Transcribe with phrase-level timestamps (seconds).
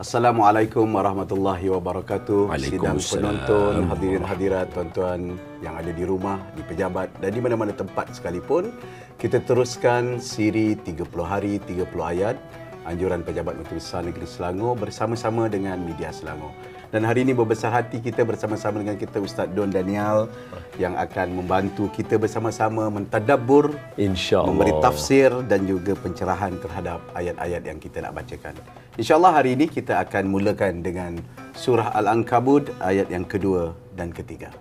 [0.00, 2.48] Assalamualaikum warahmatullahi wabarakatuh.
[2.56, 8.08] Sidang penonton, hadirin hadirat, tuan-tuan yang ada di rumah, di pejabat dan di mana-mana tempat
[8.16, 8.72] sekalipun.
[9.20, 12.40] Kita teruskan siri 30 hari 30 ayat
[12.88, 16.48] anjuran pejabat Menteri Besar Negeri Selangor bersama-sama dengan media Selangor.
[16.90, 20.26] Dan hari ini berbesar hati kita bersama-sama dengan kita Ustaz Don Daniel
[20.74, 24.50] yang akan membantu kita bersama-sama mentadabbur InsyaAllah.
[24.50, 28.58] memberi tafsir dan juga pencerahan terhadap ayat-ayat yang kita nak bacakan.
[28.99, 31.19] InsyaAllah hari ini kita akan mulakan dengan
[31.51, 34.51] surah Al-Ankabut ayat yang kedua dan ketiga.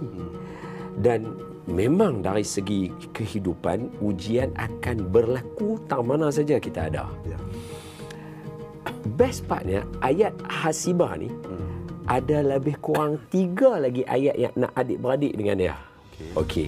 [1.00, 1.32] Dan
[1.70, 7.06] memang dari segi kehidupan ujian akan berlaku tak mana saja kita ada.
[7.24, 7.38] Ya.
[9.16, 11.32] Best partnya ayat hasibah ni
[12.10, 15.76] ada lebih kurang tiga lagi ayat yang nak adik-beradik dengan dia.
[16.36, 16.68] Okey.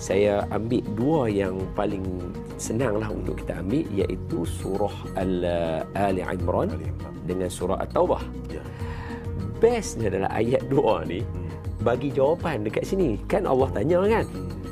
[0.00, 2.02] Saya ambil dua yang paling
[2.56, 7.14] senang lah untuk kita ambil iaitu surah Al- Ali Imran Ali Imran.
[7.24, 8.20] dengan surah At-Taubah.
[8.50, 8.64] Ya.
[9.60, 11.20] Bestnya adalah ayat dua ni
[11.84, 13.20] bagi jawapan dekat sini.
[13.28, 14.26] Kan Allah tanya kan?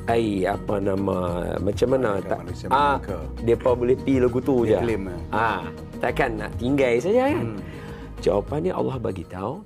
[0.08, 1.16] Ai apa nama
[1.60, 2.96] macam mana Adakah tak ah
[3.44, 4.88] depa boleh pi lagu tu Dia je.
[4.88, 5.04] claim?
[5.28, 5.68] Ah,
[6.00, 7.44] takkan nak tinggal saja kan?
[7.52, 7.60] Hmm.
[8.18, 9.62] Jawapannya Allah bagi tahu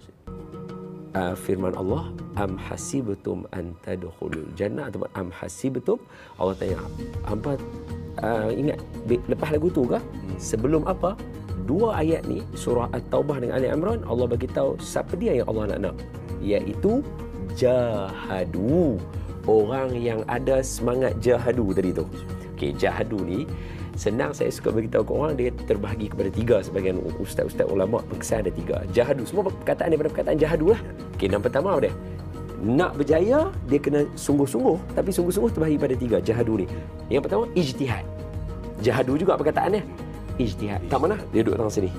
[1.16, 2.10] uh, firman Allah
[2.40, 5.98] am hasibtum an tadkhulul jannah atau am hasibtum
[6.40, 6.80] Allah tanya
[7.28, 7.56] apa
[8.24, 10.00] uh, ingat lepas lagu tu ke
[10.40, 11.16] sebelum apa
[11.68, 15.76] dua ayat ni surah at-taubah dengan ali imran Allah bagi tahu siapa dia yang Allah
[15.76, 15.96] nak nak
[16.42, 17.04] iaitu
[17.54, 18.98] jahadu
[19.46, 22.06] orang yang ada semangat jahadu tadi tu.
[22.54, 23.42] Okey jahadu ni
[23.98, 28.52] senang saya suka beritahu ke orang dia terbahagi kepada tiga sebagian ustaz-ustaz ulama berkesan ada
[28.54, 28.76] tiga.
[28.94, 30.80] Jahadu semua perkataan daripada perkataan jahadu lah.
[31.18, 31.94] Okey yang pertama apa dia?
[32.62, 36.66] Nak berjaya dia kena sungguh-sungguh tapi sungguh-sungguh terbahagi pada tiga jahadu ni.
[37.10, 38.04] Yang pertama ijtihad.
[38.82, 39.82] Jahadu juga perkataannya
[40.38, 40.86] ijtihad.
[40.86, 41.18] Tak mana?
[41.34, 41.90] Dia duduk tengah sini.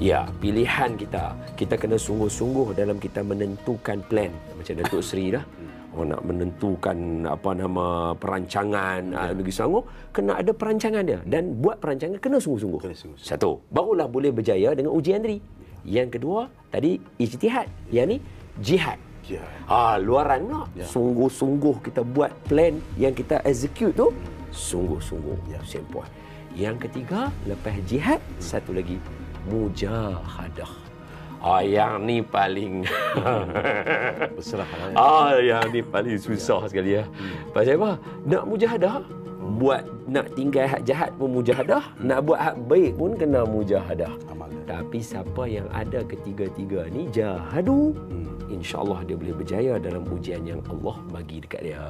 [0.00, 1.36] Ya, pilihan kita.
[1.60, 4.32] Kita kena sungguh-sungguh dalam kita menentukan plan.
[4.56, 5.44] Macam Datuk Seri dah.
[5.90, 9.34] Orang nak menentukan apa nama perancangan ya.
[9.34, 9.82] Negeri Selangor,
[10.14, 11.18] kena ada perancangan dia.
[11.26, 12.78] Dan buat perancangan kena sungguh-sungguh.
[12.78, 13.26] Kena sungguh-sungguh.
[13.26, 15.42] Satu, barulah boleh berjaya dengan ujian tadi.
[15.82, 17.66] Yang kedua, tadi ijtihad.
[17.90, 18.16] Yang ni,
[18.62, 18.98] jihad.
[19.26, 19.42] Ya.
[19.66, 20.62] Ha, luaran pula.
[20.78, 20.86] Ya.
[20.86, 24.14] Sungguh-sungguh kita buat plan yang kita execute tu,
[24.54, 25.50] sungguh-sungguh.
[25.50, 25.58] Ya.
[25.66, 26.06] Simple.
[26.54, 28.98] Yang ketiga, lepas jihad, satu lagi,
[29.46, 30.89] mujahadah.
[31.40, 32.84] Ah, yang ni paling
[34.36, 34.68] Berserah.
[34.92, 37.08] Ah, yang ni paling susah sekali ya.
[37.56, 37.96] Pasal apa?
[38.28, 39.00] Nak mujahadah,
[39.56, 44.12] buat nak tinggal hak jahat pun mujahadah, nak buat hak baik pun kena mujahadah.
[44.28, 44.52] Amal.
[44.68, 48.36] Tapi siapa yang ada ketiga-tiga ni jahadu, Hmm.
[48.46, 51.82] insya-Allah dia boleh berjaya dalam ujian yang Allah bagi dekat dia.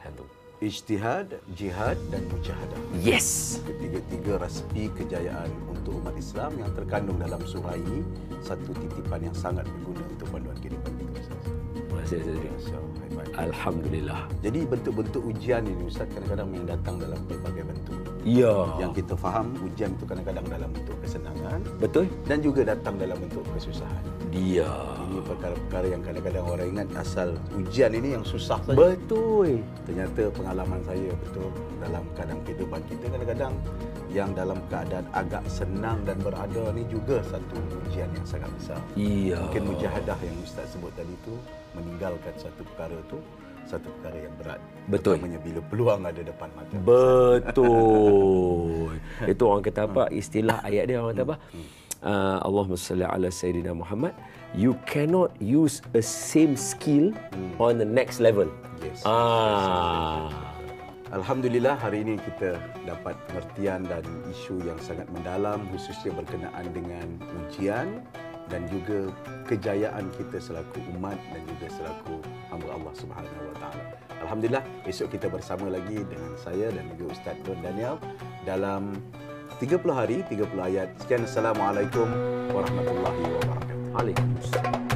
[0.00, 0.24] Hantu.
[0.60, 2.76] Ijtihad, jihad dan mujahadah.
[3.00, 3.64] Yes.
[3.64, 8.04] Ketiga-tiga rasipi kejayaan untuk umat Islam yang terkandung dalam surah ini
[8.44, 11.16] satu titipan yang sangat berguna untuk panduan kehidupan kita.
[11.16, 11.44] Ustaz.
[11.88, 12.52] Masih saya.
[12.60, 13.32] So, baik-baik.
[13.40, 14.28] Alhamdulillah.
[14.44, 18.00] Jadi bentuk-bentuk ujian ini Ustaz kadang-kadang yang datang dalam berbagai bentuk.
[18.24, 18.52] Ya.
[18.76, 22.04] Yang kita faham ujian itu kadang-kadang dalam bentuk kesenangan Betul?
[22.28, 24.04] dan juga datang dalam bentuk kesusahan.
[24.30, 24.68] Dia.
[25.10, 28.76] Ini perkara-perkara yang kadang-kadang orang ingat asal ujian ini yang susah saja.
[28.76, 29.64] Betul.
[29.88, 31.50] Ternyata pengalaman saya betul
[31.80, 33.54] dalam keadaan kehidupan kita kadang-kadang
[34.10, 37.58] yang dalam keadaan agak senang dan berada ni juga satu
[37.88, 38.80] ujian yang sangat besar.
[38.94, 39.38] Iya.
[39.48, 41.34] Mungkin mujahadah yang Ustaz sebut tadi tu
[41.74, 43.18] meninggalkan satu perkara tu
[43.70, 44.60] satu perkara yang berat.
[44.90, 45.14] Betul.
[45.14, 46.74] Terutamanya bila peluang ada depan mata.
[46.82, 47.70] Betul.
[49.32, 50.02] Itu orang kata apa?
[50.10, 51.36] Istilah ayat dia orang kata apa?
[52.00, 54.16] Uh, Allahumma salli ala Sayyidina Muhammad.
[54.50, 57.14] You cannot use a same skill
[57.62, 58.50] on the next level.
[58.82, 59.06] Yes.
[59.06, 60.50] Ah.
[61.10, 67.06] Alhamdulillah hari ini kita dapat pengertian dan isu yang sangat mendalam khususnya berkenaan dengan
[67.46, 67.98] ujian
[68.50, 69.08] dan juga
[69.46, 72.14] kejayaan kita selaku umat dan juga selaku
[72.50, 73.84] hamba Allah Subhanahu Wa Taala.
[74.20, 77.96] Alhamdulillah esok kita bersama lagi dengan saya dan juga Ustaz Don Daniel
[78.44, 78.98] dalam
[79.62, 80.88] 30 hari 30 ayat.
[81.00, 82.08] Sekian assalamualaikum
[82.52, 83.76] warahmatullahi wabarakatuh.
[83.96, 84.89] Waalaikumsalam.